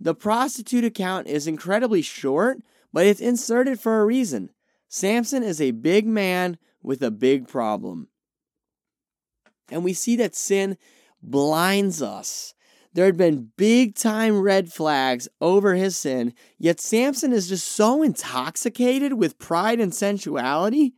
The 0.00 0.14
prostitute 0.14 0.84
account 0.84 1.26
is 1.26 1.46
incredibly 1.46 2.02
short, 2.02 2.58
but 2.92 3.06
it's 3.06 3.20
inserted 3.20 3.80
for 3.80 4.00
a 4.00 4.04
reason. 4.04 4.50
Samson 4.88 5.42
is 5.42 5.60
a 5.60 5.70
big 5.70 6.06
man 6.06 6.58
with 6.82 7.02
a 7.02 7.10
big 7.10 7.48
problem. 7.48 8.08
And 9.70 9.82
we 9.82 9.94
see 9.94 10.16
that 10.16 10.34
sin 10.34 10.76
blinds 11.22 12.02
us 12.02 12.54
there 12.94 13.06
had 13.06 13.16
been 13.16 13.50
big 13.56 13.96
time 13.96 14.40
red 14.40 14.72
flags 14.72 15.28
over 15.40 15.74
his 15.74 15.96
sin, 15.96 16.32
yet 16.58 16.80
Samson 16.80 17.32
is 17.32 17.48
just 17.48 17.66
so 17.66 18.02
intoxicated 18.02 19.14
with 19.14 19.38
pride 19.38 19.80
and 19.80 19.92
sensuality 19.92 20.94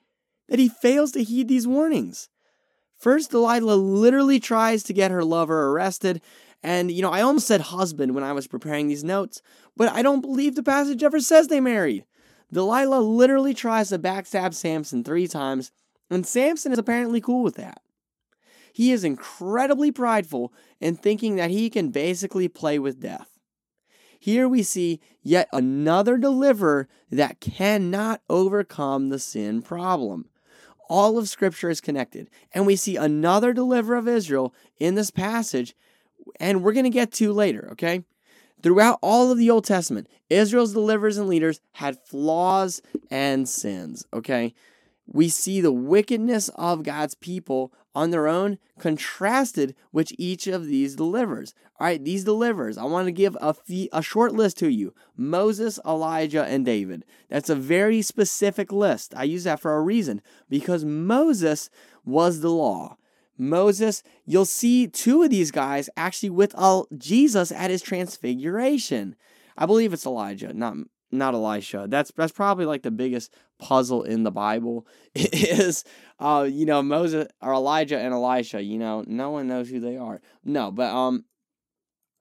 that 0.49 0.59
he 0.59 0.69
fails 0.69 1.13
to 1.13 1.25
heed 1.25 1.49
these 1.49 1.67
warnings. 1.67 2.29
First, 2.99 3.31
Delilah 3.31 3.75
literally 3.75 4.39
tries 4.39 4.83
to 4.85 4.93
get 4.93 5.11
her 5.11 5.25
lover 5.25 5.71
arrested, 5.71 6.21
and 6.63 6.91
you 6.91 7.03
know, 7.03 7.13
I 7.13 7.23
almost 7.23 7.47
said 7.47 7.63
husband 7.63 8.15
when 8.15 8.25
I 8.25 8.33
was 8.33 8.47
preparing 8.47 8.89
these 8.89 9.05
notes, 9.05 9.41
but 9.77 9.91
I 9.91 10.03
don't 10.03 10.21
believe 10.21 10.55
the 10.55 10.63
passage 10.63 11.03
ever 11.03 11.21
says 11.21 11.49
they 11.49 11.61
married. 11.61 12.05
Delilah 12.53 13.01
literally 13.01 13.55
tries 13.55 13.89
to 13.89 13.99
backstab 13.99 14.55
Samson 14.55 15.03
three 15.03 15.27
times, 15.27 15.73
and 16.11 16.27
Samson 16.27 16.73
is 16.73 16.79
apparently 16.79 17.21
cool 17.21 17.43
with 17.43 17.57
that. 17.57 17.81
He 18.77 18.93
is 18.93 19.05
incredibly 19.05 19.91
prideful 19.91 20.53
in 20.81 20.97
thinking 20.97 21.37
that 21.37 21.51
he 21.51 21.71
can 21.71 21.89
basically 21.89 22.47
play 22.47 22.79
with 22.79 23.01
death. 23.01 23.39
Here 24.21 24.47
we 24.47 24.63
see 24.63 25.01
yet 25.23 25.49
another 25.51 26.19
deliverer 26.19 26.87
that 27.11 27.41
cannot 27.41 28.21
overcome 28.29 29.09
the 29.09 29.19
sin 29.19 29.63
problem. 29.63 30.29
All 30.91 31.17
of 31.17 31.31
Scripture 31.31 31.71
is 31.71 31.81
connected, 31.81 32.29
and 32.53 32.67
we 32.67 32.77
see 32.77 32.97
another 32.97 33.55
deliverer 33.55 33.97
of 33.97 34.07
Israel 34.09 34.55
in 34.77 34.95
this 34.95 35.11
passage, 35.11 35.75
and 36.39 36.63
we're 36.63 36.75
going 36.75 36.85
to 36.85 36.91
get 36.91 37.13
to 37.13 37.33
later, 37.33 37.71
okay? 37.73 38.05
Throughout 38.63 38.99
all 39.01 39.33
of 39.33 39.39
the 39.39 39.49
Old 39.49 39.65
Testament, 39.65 40.07
Israel's 40.29 40.75
deliverers 40.75 41.17
and 41.17 41.29
leaders 41.29 41.63
had 41.73 41.99
flaws 42.05 42.83
and 43.11 43.49
sins, 43.49 44.05
okay? 44.13 44.53
We 45.07 45.29
see 45.29 45.61
the 45.61 45.73
wickedness 45.73 46.49
of 46.51 46.83
God's 46.83 47.15
people 47.15 47.73
on 47.95 48.11
their 48.11 48.29
own 48.29 48.59
contrasted 48.79 49.75
which 49.91 50.15
each 50.19 50.47
of 50.47 50.67
these 50.67 50.97
delivers. 50.97 51.55
All 51.81 51.87
right, 51.87 52.05
these 52.05 52.25
delivers. 52.25 52.77
I 52.77 52.85
want 52.85 53.07
to 53.07 53.13
give 53.13 53.37
a, 53.41 53.55
fee, 53.55 53.89
a 53.93 54.03
short 54.03 54.33
list 54.33 54.59
to 54.59 54.69
you 54.69 54.95
Moses, 55.17 55.79
Elijah, 55.87 56.45
and 56.45 56.65
David. 56.65 57.05
That's 57.29 57.49
a 57.49 57.55
very 57.55 58.03
specific 58.03 58.71
list. 58.73 59.15
I 59.17 59.25
use 59.25 59.45
that 59.45 59.61
for 59.61 59.77
a 59.77 59.83
reason 59.83 60.21
because 60.49 60.85
Moses 60.85 61.71
was 62.05 62.41
the 62.41 62.51
law. 62.51 62.97
Moses, 63.39 64.03
you'll 64.25 64.45
see 64.45 64.87
two 64.87 65.23
of 65.23 65.31
these 65.31 65.51
guys 65.51 65.91
actually 65.97 66.31
with 66.31 66.55
uh, 66.57 66.83
Jesus 66.97 67.53
at 67.53 67.71
his 67.71 67.83
transfiguration. 67.83 69.15
I 69.59 69.67
believe 69.67 69.93
it's 69.93 70.07
Elijah, 70.07 70.53
not 70.53 70.77
not 71.11 71.35
Elisha. 71.35 71.87
That's 71.89 72.11
that's 72.17 72.33
probably 72.33 72.67
like 72.67 72.83
the 72.83 72.91
biggest 72.91 73.33
puzzle 73.59 74.03
in 74.03 74.23
the 74.23 74.31
Bible 74.31 74.87
is 75.15 75.85
uh 76.19 76.47
you 76.51 76.67
know 76.67 76.83
Moses 76.83 77.29
or 77.41 77.53
Elijah 77.55 77.99
and 77.99 78.13
Elisha, 78.13 78.63
you 78.63 78.79
know, 78.79 79.05
no 79.07 79.31
one 79.31 79.49
knows 79.49 79.69
who 79.69 79.81
they 79.81 79.97
are. 79.97 80.21
No, 80.45 80.71
but 80.71 80.93
um 80.93 81.25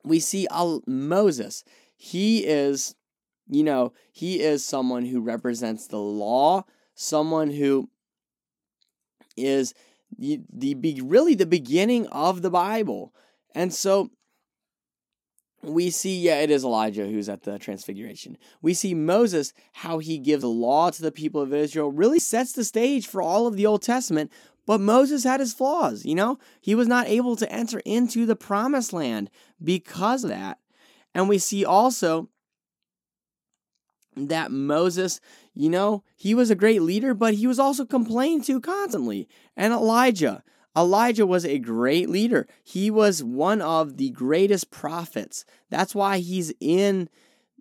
we 0.04 0.20
see 0.20 0.48
uh, 0.52 0.80
Moses. 0.86 1.64
He 1.96 2.46
is 2.46 2.96
you 3.48 3.64
know, 3.64 3.94
he 4.12 4.42
is 4.42 4.66
someone 4.66 5.06
who 5.06 5.22
represents 5.22 5.88
the 5.88 6.00
law, 6.00 6.64
someone 6.96 7.52
who 7.52 7.90
is 9.38 9.74
the, 10.18 10.40
the 10.52 10.74
be, 10.74 11.02
really 11.04 11.36
the 11.36 11.46
beginning 11.46 12.08
of 12.08 12.42
the 12.42 12.50
Bible. 12.50 13.14
And 13.54 13.74
so 13.74 14.10
we 15.66 15.90
see, 15.90 16.20
yeah, 16.20 16.40
it 16.40 16.50
is 16.50 16.64
Elijah 16.64 17.06
who's 17.06 17.30
at 17.30 17.44
the 17.44 17.58
transfiguration. 17.60 18.38
We 18.62 18.74
see 18.74 18.94
Moses, 18.94 19.54
how 19.74 20.00
he 20.00 20.18
gives 20.18 20.42
the 20.42 20.48
law 20.48 20.90
to 20.92 21.02
the 21.02 21.12
people 21.12 21.42
of 21.42 21.54
Israel, 21.54 21.92
really 21.92 22.20
sets 22.20 22.54
the 22.54 22.64
stage 22.64 23.08
for 23.08 23.22
all 23.22 23.48
of 23.48 23.56
the 23.56 23.66
Old 23.66 23.82
Testament. 23.82 24.32
But 24.66 24.82
Moses 24.82 25.24
had 25.24 25.40
his 25.40 25.54
flaws, 25.54 26.06
you 26.06 26.16
know? 26.16 26.40
He 26.62 26.76
was 26.76 26.88
not 26.88 27.08
able 27.08 27.36
to 27.36 27.52
enter 27.52 27.80
into 27.86 28.26
the 28.26 28.36
promised 28.36 28.94
land 28.94 29.30
because 29.64 30.24
of 30.24 30.30
that. 30.32 30.60
And 31.14 31.30
we 31.30 31.38
see 31.38 31.64
also 31.64 32.30
that 34.16 34.52
Moses, 34.52 35.20
you 35.54 35.70
know, 35.70 36.04
he 36.16 36.34
was 36.34 36.50
a 36.50 36.56
great 36.56 36.82
leader, 36.82 37.14
but 37.14 37.36
he 37.36 37.48
was 37.48 37.60
also 37.60 37.86
complained 37.86 38.44
to 38.46 38.60
constantly. 38.60 39.28
And 39.56 39.74
Elijah, 39.74 40.44
Elijah 40.78 41.26
was 41.26 41.46
a 41.46 41.60
great 41.60 42.10
leader. 42.10 42.48
He 42.64 42.92
was 42.92 43.24
one 43.24 43.62
of 43.62 43.98
the 43.98 44.10
greatest 44.12 44.72
prophets. 44.72 45.46
That's 45.70 45.96
why 45.96 46.20
he's 46.20 46.54
in 46.60 47.10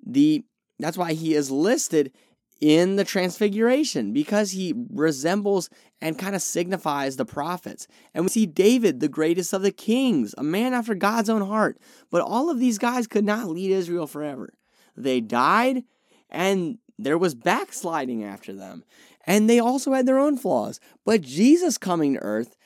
the 0.05 0.45
that's 0.79 0.99
why 0.99 1.13
he 1.13 1.35
is 1.35 1.51
listed 1.51 2.13
in 2.61 2.97
the 2.97 3.05
transfiguration 3.05 4.13
because 4.13 4.53
he 4.53 4.75
resembles 4.91 5.71
and 6.01 6.19
kind 6.19 6.35
of 6.35 6.43
signifies 6.43 7.17
the 7.17 7.25
prophets. 7.25 7.87
And 8.13 8.25
we 8.25 8.29
see 8.29 8.47
David, 8.47 9.01
the 9.01 9.09
greatest 9.09 9.53
of 9.53 9.63
the 9.63 9.71
kings, 9.71 10.35
a 10.37 10.43
man 10.43 10.75
after 10.75 10.95
God's 10.95 11.31
own 11.31 11.43
heart. 11.43 11.79
But 12.11 12.23
all 12.23 12.51
of 12.51 12.59
these 12.59 12.79
guys 12.79 13.07
could 13.07 13.25
not 13.25 13.49
lead 13.49 13.71
Israel 13.71 14.07
forever. 14.07 14.53
They 14.97 15.21
died 15.21 15.85
and 16.31 16.79
there 16.99 17.19
was 17.19 17.35
backsliding 17.35 18.25
after 18.25 18.53
them. 18.53 18.85
And 19.27 19.49
they 19.49 19.59
also 19.59 19.93
had 19.93 20.07
their 20.07 20.19
own 20.19 20.37
flaws. 20.37 20.81
But 21.05 21.23
Jesus 21.23 21.79
coming 21.79 22.15
to 22.15 22.21
earth 22.21 22.57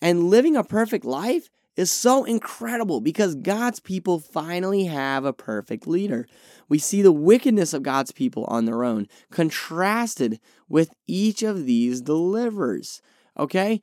and 0.00 0.30
living 0.30 0.56
a 0.56 0.64
perfect 0.64 1.04
life 1.04 1.48
is 1.76 1.92
so 1.92 2.24
incredible 2.24 3.00
because 3.00 3.36
God's 3.36 3.78
people 3.78 4.18
finally 4.18 4.86
have 4.86 5.24
a 5.24 5.32
perfect 5.32 5.86
leader. 5.86 6.26
We 6.68 6.78
see 6.78 7.02
the 7.02 7.12
wickedness 7.12 7.72
of 7.72 7.84
God's 7.84 8.10
people 8.10 8.44
on 8.48 8.64
their 8.64 8.82
own 8.82 9.06
contrasted 9.30 10.40
with 10.68 10.90
each 11.06 11.44
of 11.44 11.66
these 11.66 12.00
delivers. 12.00 13.00
Okay? 13.38 13.80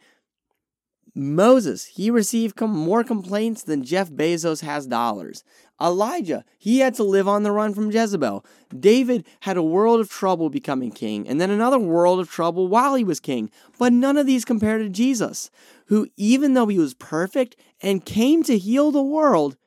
Moses, 1.17 1.85
he 1.85 2.11
received 2.11 2.59
more 2.59 3.01
complaints 3.01 3.63
than 3.63 3.85
Jeff 3.85 4.09
Bezos 4.09 4.61
has 4.61 4.85
dollars. 4.85 5.45
Elijah, 5.81 6.43
he 6.57 6.79
had 6.79 6.93
to 6.95 7.03
live 7.03 7.25
on 7.25 7.43
the 7.43 7.53
run 7.53 7.73
from 7.73 7.89
Jezebel. 7.89 8.45
David 8.77 9.25
had 9.41 9.55
a 9.55 9.63
world 9.63 10.01
of 10.01 10.09
trouble 10.09 10.49
becoming 10.49 10.91
king, 10.91 11.25
and 11.25 11.39
then 11.39 11.49
another 11.49 11.79
world 11.79 12.19
of 12.19 12.29
trouble 12.29 12.67
while 12.67 12.95
he 12.95 13.05
was 13.05 13.21
king. 13.21 13.49
But 13.79 13.93
none 13.93 14.17
of 14.17 14.25
these 14.25 14.43
compare 14.43 14.77
to 14.77 14.89
Jesus, 14.89 15.49
who, 15.87 16.07
even 16.17 16.53
though 16.53 16.67
he 16.67 16.77
was 16.77 16.93
perfect 16.93 17.55
and 17.81 18.05
came 18.05 18.43
to 18.43 18.57
heal 18.57 18.91
the 18.91 19.01
world, 19.01 19.57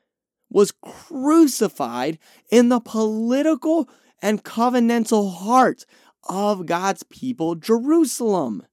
was 0.49 0.71
crucified 0.71 2.17
in 2.51 2.69
the 2.69 2.79
political 2.79 3.89
and 4.21 4.43
covenantal 4.43 5.33
heart 5.33 5.85
of 6.27 6.65
God's 6.65 7.03
people, 7.03 7.55
Jerusalem. 7.55 8.65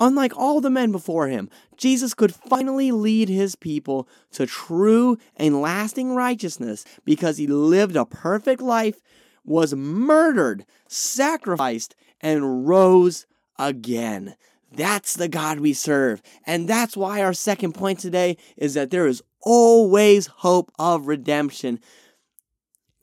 Unlike 0.00 0.36
all 0.36 0.60
the 0.60 0.70
men 0.70 0.90
before 0.90 1.28
him, 1.28 1.48
Jesus 1.76 2.14
could 2.14 2.34
finally 2.34 2.90
lead 2.90 3.28
his 3.28 3.54
people 3.54 4.08
to 4.32 4.46
true 4.46 5.18
and 5.36 5.60
lasting 5.60 6.14
righteousness 6.14 6.84
because 7.04 7.36
he 7.36 7.46
lived 7.46 7.94
a 7.94 8.04
perfect 8.04 8.60
life, 8.60 9.00
was 9.44 9.74
murdered, 9.74 10.64
sacrificed, 10.88 11.94
and 12.20 12.66
rose 12.66 13.26
again. 13.58 14.34
That's 14.74 15.14
the 15.14 15.28
God 15.28 15.60
we 15.60 15.72
serve. 15.72 16.22
And 16.46 16.68
that's 16.68 16.96
why 16.96 17.22
our 17.22 17.34
second 17.34 17.74
point 17.74 17.98
today 17.98 18.36
is 18.56 18.74
that 18.74 18.90
there 18.90 19.06
is 19.06 19.22
always 19.40 20.26
hope 20.26 20.72
of 20.78 21.06
redemption. 21.06 21.80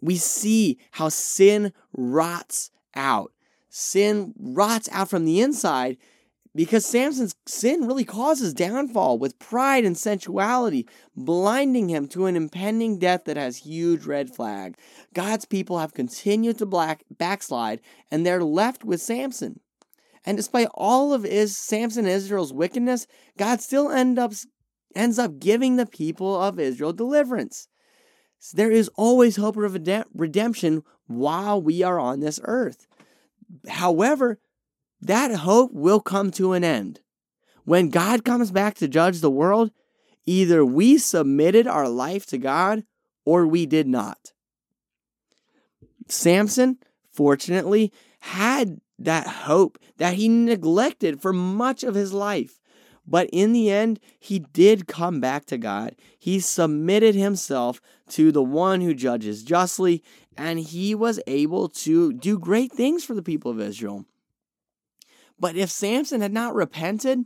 We 0.01 0.17
see 0.17 0.79
how 0.91 1.09
sin 1.09 1.73
rots 1.93 2.71
out. 2.95 3.31
Sin 3.69 4.33
rots 4.39 4.89
out 4.91 5.09
from 5.09 5.25
the 5.25 5.41
inside 5.41 5.97
because 6.55 6.85
Samson's 6.85 7.35
sin 7.45 7.85
really 7.85 8.03
causes 8.03 8.53
downfall 8.53 9.19
with 9.19 9.38
pride 9.38 9.85
and 9.85 9.97
sensuality, 9.97 10.88
blinding 11.15 11.89
him 11.89 12.07
to 12.07 12.25
an 12.25 12.35
impending 12.35 12.97
death 12.97 13.25
that 13.25 13.38
has 13.38 13.57
huge 13.57 14.05
red 14.05 14.33
flag. 14.33 14.75
God's 15.13 15.45
people 15.45 15.77
have 15.77 15.93
continued 15.93 16.57
to 16.57 16.65
black, 16.65 17.03
backslide, 17.11 17.81
and 18.09 18.25
they're 18.25 18.43
left 18.43 18.83
with 18.83 19.01
Samson. 19.01 19.59
And 20.29 20.38
despite 20.38 20.67
all 20.75 21.12
of 21.12 21.24
his 21.24 21.57
Samson 21.57 22.05
Israel's 22.05 22.53
wickedness, 22.53 23.07
God 23.36 23.62
still 23.62 23.89
end 23.89 24.19
up, 24.19 24.31
ends 24.93 25.17
up 25.17 25.39
giving 25.39 25.75
the 25.75 25.88
people 25.88 26.39
of 26.39 26.59
Israel 26.59 26.93
deliverance. 26.93 27.67
So 28.38 28.55
there 28.55 28.69
is 28.69 28.91
always 28.93 29.38
hope 29.38 29.57
of 29.57 29.74
redemption 30.13 30.83
while 31.07 31.59
we 31.59 31.81
are 31.81 32.00
on 32.00 32.19
this 32.19 32.39
earth. 32.43 32.86
However, 33.67 34.38
that 35.01 35.33
hope 35.33 35.71
will 35.74 36.00
come 36.00 36.29
to 36.33 36.53
an 36.53 36.63
end. 36.63 37.00
When 37.65 37.89
God 37.89 38.24
comes 38.24 38.51
back 38.51 38.75
to 38.75 38.88
judge 38.88 39.21
the 39.21 39.31
world, 39.31 39.71
either 40.27 40.63
we 40.63 41.00
submitted 41.00 41.65
our 41.65 41.89
life 41.89 42.27
to 42.27 42.38
God 42.38 42.83
or 43.25 43.48
we 43.48 43.65
did 43.65 43.88
not. 43.88 44.33
Samson, 46.07 46.77
fortunately, 47.12 47.91
had 48.19 48.79
that 49.00 49.27
hope 49.27 49.79
that 49.98 50.15
he 50.15 50.27
neglected 50.27 51.22
for 51.22 51.34
much 51.34 51.84
of 51.84 51.96
his 51.96 52.13
life. 52.13 52.60
But 53.08 53.29
in 53.34 53.53
the 53.53 53.72
end, 53.72 54.00
he 54.20 54.39
did 54.39 54.88
come 54.88 55.20
back 55.20 55.46
to 55.46 55.58
God. 55.58 55.96
He 56.20 56.39
submitted 56.39 57.15
himself 57.15 57.82
to 58.10 58.32
the 58.32 58.44
one 58.44 58.82
who 58.82 58.94
judges 58.94 59.44
justly, 59.44 60.03
and 60.38 60.60
he 60.60 60.94
was 60.94 61.20
able 61.25 61.70
to 61.70 62.13
do 62.13 62.38
great 62.38 62.72
things 62.72 63.03
for 63.03 63.15
the 63.15 63.24
people 63.24 63.50
of 63.50 63.60
Israel. 63.60 64.06
But 65.39 65.56
if 65.56 65.72
Samson 65.72 66.22
had 66.22 66.34
not 66.34 66.53
repented, 66.53 67.25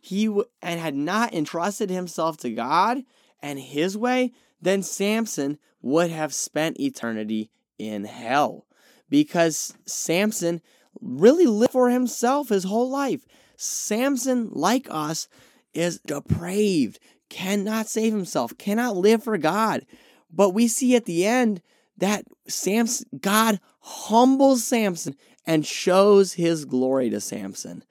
he 0.00 0.26
w- 0.26 0.46
and 0.62 0.80
had 0.80 0.94
not 0.94 1.34
entrusted 1.34 1.90
himself 1.90 2.36
to 2.38 2.50
God 2.50 3.02
and 3.42 3.58
his 3.58 3.98
way, 3.98 4.32
then 4.62 4.82
Samson 4.82 5.58
would 5.82 6.10
have 6.10 6.32
spent 6.32 6.80
eternity 6.80 7.50
in 7.78 8.04
hell. 8.04 8.66
Because 9.10 9.74
Samson 9.86 10.60
really 11.00 11.46
lived 11.46 11.72
for 11.72 11.90
himself 11.90 12.48
his 12.48 12.64
whole 12.64 12.90
life. 12.90 13.24
Samson, 13.56 14.50
like 14.52 14.86
us, 14.90 15.28
is 15.74 16.00
depraved, 16.00 16.98
cannot 17.28 17.88
save 17.88 18.12
himself, 18.12 18.56
cannot 18.58 18.96
live 18.96 19.22
for 19.22 19.38
God. 19.38 19.84
But 20.30 20.50
we 20.50 20.68
see 20.68 20.96
at 20.96 21.04
the 21.04 21.26
end 21.26 21.62
that 21.96 22.24
Samson, 22.46 23.06
God 23.20 23.60
humbles 23.80 24.64
Samson 24.64 25.16
and 25.46 25.66
shows 25.66 26.34
his 26.34 26.64
glory 26.64 27.10
to 27.10 27.20
Samson. 27.20 27.84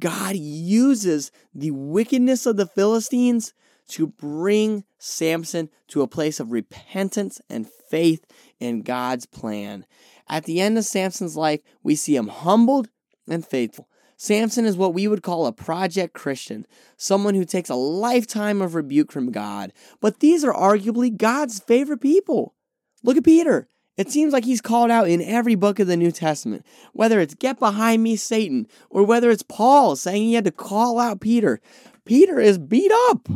God 0.00 0.36
uses 0.36 1.30
the 1.54 1.70
wickedness 1.70 2.46
of 2.46 2.56
the 2.56 2.66
Philistines 2.66 3.54
to 3.88 4.06
bring 4.06 4.84
Samson 4.98 5.68
to 5.88 6.02
a 6.02 6.08
place 6.08 6.40
of 6.40 6.52
repentance 6.52 7.40
and 7.48 7.68
faith 7.68 8.24
in 8.58 8.82
God's 8.82 9.26
plan. 9.26 9.84
At 10.28 10.44
the 10.44 10.60
end 10.60 10.78
of 10.78 10.84
Samson's 10.84 11.36
life, 11.36 11.60
we 11.82 11.94
see 11.94 12.16
him 12.16 12.28
humbled 12.28 12.88
and 13.28 13.46
faithful. 13.46 13.88
Samson 14.16 14.64
is 14.64 14.76
what 14.76 14.94
we 14.94 15.08
would 15.08 15.22
call 15.22 15.46
a 15.46 15.52
project 15.52 16.14
Christian, 16.14 16.66
someone 16.96 17.34
who 17.34 17.44
takes 17.44 17.68
a 17.68 17.74
lifetime 17.74 18.62
of 18.62 18.74
rebuke 18.74 19.12
from 19.12 19.32
God. 19.32 19.72
But 20.00 20.20
these 20.20 20.44
are 20.44 20.52
arguably 20.52 21.14
God's 21.14 21.58
favorite 21.58 22.00
people. 22.00 22.54
Look 23.02 23.16
at 23.16 23.24
Peter. 23.24 23.68
It 23.96 24.10
seems 24.10 24.32
like 24.32 24.44
he's 24.44 24.60
called 24.60 24.90
out 24.90 25.08
in 25.08 25.22
every 25.22 25.54
book 25.54 25.78
of 25.78 25.86
the 25.86 25.96
New 25.96 26.10
Testament, 26.10 26.66
whether 26.92 27.20
it's 27.20 27.34
get 27.34 27.58
behind 27.58 28.02
me, 28.02 28.16
Satan, 28.16 28.66
or 28.90 29.04
whether 29.04 29.30
it's 29.30 29.44
Paul 29.44 29.94
saying 29.94 30.22
he 30.22 30.34
had 30.34 30.44
to 30.44 30.50
call 30.50 30.98
out 30.98 31.20
Peter. 31.20 31.60
Peter 32.04 32.40
is 32.40 32.58
beat 32.58 32.90
up, 33.08 33.28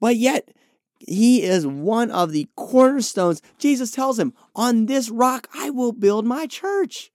but 0.00 0.16
yet 0.16 0.50
he 1.06 1.42
is 1.42 1.66
one 1.66 2.10
of 2.10 2.32
the 2.32 2.48
cornerstones. 2.56 3.40
Jesus 3.58 3.92
tells 3.92 4.18
him, 4.18 4.34
On 4.54 4.86
this 4.86 5.08
rock 5.08 5.48
I 5.54 5.70
will 5.70 5.92
build 5.92 6.26
my 6.26 6.46
church. 6.46 7.10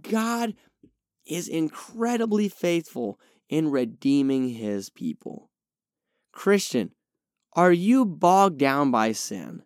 God 0.00 0.54
is 1.24 1.46
incredibly 1.46 2.48
faithful 2.48 3.20
in 3.48 3.70
redeeming 3.70 4.48
his 4.48 4.90
people. 4.90 5.50
Christian, 6.32 6.90
are 7.54 7.72
you 7.72 8.04
bogged 8.04 8.58
down 8.58 8.90
by 8.90 9.12
sin? 9.12 9.62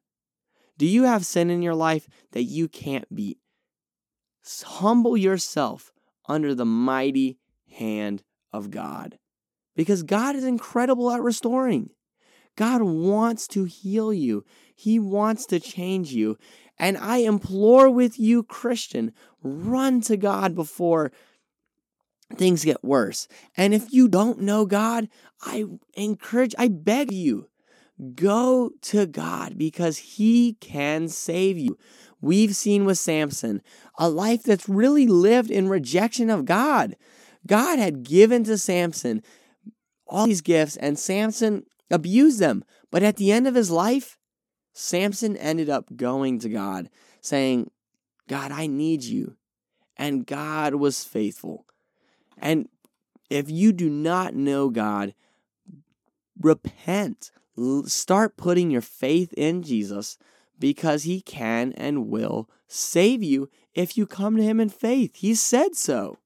Do 0.76 0.86
you 0.86 1.04
have 1.04 1.24
sin 1.24 1.48
in 1.48 1.62
your 1.62 1.74
life 1.74 2.08
that 2.32 2.42
you 2.42 2.68
can't 2.68 3.12
beat? 3.14 3.38
Humble 4.64 5.16
yourself 5.16 5.90
under 6.28 6.54
the 6.54 6.66
mighty 6.66 7.38
hand 7.70 8.22
of 8.52 8.70
God 8.70 9.18
because 9.74 10.02
God 10.02 10.36
is 10.36 10.44
incredible 10.44 11.10
at 11.10 11.22
restoring. 11.22 11.90
God 12.56 12.82
wants 12.82 13.46
to 13.48 13.64
heal 13.64 14.12
you. 14.12 14.44
He 14.74 14.98
wants 14.98 15.46
to 15.46 15.60
change 15.60 16.12
you. 16.12 16.36
And 16.78 16.98
I 16.98 17.18
implore 17.18 17.90
with 17.90 18.18
you, 18.18 18.42
Christian, 18.42 19.12
run 19.42 20.00
to 20.02 20.16
God 20.16 20.54
before 20.54 21.12
things 22.34 22.64
get 22.64 22.82
worse. 22.84 23.28
And 23.56 23.72
if 23.72 23.92
you 23.92 24.08
don't 24.08 24.40
know 24.40 24.66
God, 24.66 25.08
I 25.42 25.64
encourage, 25.94 26.54
I 26.58 26.68
beg 26.68 27.12
you, 27.12 27.48
go 28.14 28.72
to 28.82 29.06
God 29.06 29.56
because 29.56 29.98
He 29.98 30.54
can 30.60 31.08
save 31.08 31.56
you. 31.56 31.78
We've 32.20 32.56
seen 32.56 32.84
with 32.84 32.98
Samson 32.98 33.62
a 33.98 34.08
life 34.08 34.42
that's 34.42 34.68
really 34.68 35.06
lived 35.06 35.50
in 35.50 35.68
rejection 35.68 36.30
of 36.30 36.44
God. 36.44 36.96
God 37.46 37.78
had 37.78 38.02
given 38.02 38.44
to 38.44 38.58
Samson 38.58 39.22
all 40.06 40.26
these 40.26 40.40
gifts, 40.40 40.76
and 40.76 40.98
Samson 40.98 41.66
abused 41.90 42.38
them. 42.38 42.64
But 42.90 43.02
at 43.02 43.16
the 43.16 43.32
end 43.32 43.46
of 43.46 43.54
his 43.54 43.70
life, 43.70 44.18
Samson 44.72 45.36
ended 45.36 45.68
up 45.70 45.96
going 45.96 46.38
to 46.40 46.48
God, 46.48 46.90
saying, 47.20 47.70
God, 48.28 48.52
I 48.52 48.66
need 48.66 49.02
you. 49.02 49.36
And 49.96 50.26
God 50.26 50.74
was 50.74 51.04
faithful. 51.04 51.64
And 52.38 52.68
if 53.30 53.50
you 53.50 53.72
do 53.72 53.88
not 53.88 54.34
know 54.34 54.68
God, 54.68 55.14
repent. 56.40 57.30
Start 57.86 58.36
putting 58.36 58.70
your 58.70 58.82
faith 58.82 59.32
in 59.34 59.62
Jesus 59.62 60.18
because 60.58 61.04
he 61.04 61.22
can 61.22 61.72
and 61.72 62.08
will 62.08 62.50
save 62.68 63.22
you 63.22 63.48
if 63.74 63.96
you 63.96 64.06
come 64.06 64.36
to 64.36 64.42
him 64.42 64.60
in 64.60 64.68
faith. 64.68 65.16
He 65.16 65.34
said 65.34 65.74
so. 65.74 66.18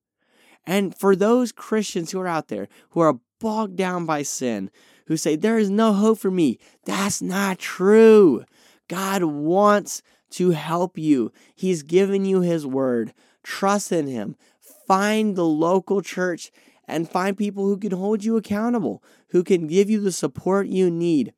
And 0.67 0.95
for 0.95 1.15
those 1.15 1.53
Christians 1.53 2.11
who 2.11 2.21
are 2.21 2.27
out 2.27 2.49
there 2.49 2.69
who 2.91 3.01
are 3.01 3.21
bogged 3.41 3.77
down 3.77 4.07
by 4.07 4.23
sin, 4.23 4.71
who 5.07 5.17
say, 5.17 5.35
There 5.35 5.59
is 5.59 5.71
no 5.71 5.93
hope 5.93 6.19
for 6.19 6.31
me, 6.31 6.59
that's 6.85 7.21
not 7.21 7.59
true. 7.59 8.45
God 8.87 9.25
wants 9.25 10.03
to 10.31 10.51
help 10.51 10.97
you, 10.97 11.33
He's 11.57 11.83
given 11.83 12.25
you 12.25 12.41
His 12.41 12.65
word. 12.67 13.13
Trust 13.43 13.91
in 13.91 14.07
Him. 14.07 14.37
Find 14.87 15.35
the 15.35 15.45
local 15.45 16.03
church 16.03 16.53
and 16.87 17.09
find 17.09 17.37
people 17.37 17.65
who 17.65 17.77
can 17.77 17.93
hold 17.93 18.25
you 18.25 18.37
accountable, 18.37 19.03
who 19.31 19.43
can 19.43 19.67
give 19.67 19.89
you 19.89 20.01
the 20.01 20.13
support 20.13 20.67
you 20.67 20.91
need 20.91 21.33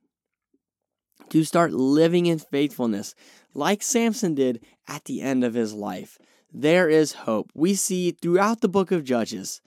to 1.29 1.45
start 1.45 1.73
living 1.73 2.27
in 2.27 2.39
faithfulness, 2.39 3.15
like 3.55 3.83
Samson 3.83 4.35
did 4.35 4.63
at 4.87 5.05
the 5.07 5.23
end 5.23 5.45
of 5.45 5.55
his 5.55 5.73
life. 5.73 6.19
There 6.53 6.91
is 6.91 7.13
hope. 7.13 7.51
We 7.55 7.75
see 7.75 8.11
throughout 8.11 8.61
the 8.61 8.69
book 8.69 8.93
of 8.93 9.05
Judges, 9.05 9.63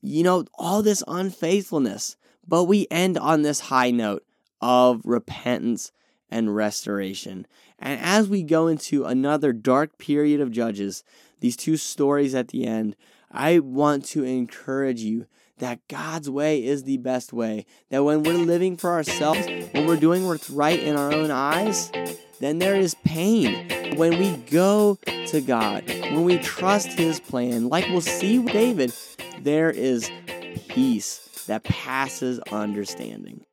you 0.00 0.22
know, 0.22 0.44
all 0.54 0.82
this 0.82 1.02
unfaithfulness, 1.06 2.16
but 2.46 2.64
we 2.64 2.86
end 2.90 3.18
on 3.18 3.42
this 3.42 3.60
high 3.60 3.90
note 3.90 4.24
of 4.60 5.00
repentance 5.04 5.92
and 6.30 6.54
restoration. 6.54 7.46
And 7.78 8.00
as 8.00 8.28
we 8.28 8.42
go 8.42 8.66
into 8.66 9.04
another 9.04 9.52
dark 9.52 9.98
period 9.98 10.40
of 10.40 10.52
Judges, 10.52 11.02
these 11.40 11.56
two 11.56 11.76
stories 11.76 12.34
at 12.34 12.48
the 12.48 12.66
end, 12.66 12.96
I 13.30 13.58
want 13.58 14.04
to 14.06 14.24
encourage 14.24 15.00
you 15.00 15.26
that 15.58 15.86
God's 15.88 16.28
way 16.28 16.64
is 16.64 16.84
the 16.84 16.96
best 16.96 17.32
way. 17.32 17.66
That 17.90 18.04
when 18.04 18.22
we're 18.22 18.34
living 18.34 18.76
for 18.76 18.90
ourselves, 18.90 19.46
when 19.72 19.86
we're 19.86 19.96
doing 19.96 20.26
what's 20.26 20.50
right 20.50 20.80
in 20.80 20.96
our 20.96 21.12
own 21.12 21.30
eyes, 21.30 21.90
then 22.40 22.58
there 22.58 22.76
is 22.76 22.94
pain. 23.04 23.96
When 23.96 24.18
we 24.18 24.36
go 24.50 24.98
to 25.26 25.40
God, 25.40 25.86
when 25.86 26.24
we 26.24 26.38
trust 26.38 26.88
His 26.98 27.20
plan, 27.20 27.68
like 27.68 27.86
we'll 27.88 28.00
see 28.00 28.38
with 28.38 28.52
David, 28.52 28.92
there 29.42 29.70
is 29.70 30.10
peace 30.68 31.44
that 31.46 31.64
passes 31.64 32.38
understanding. 32.52 33.44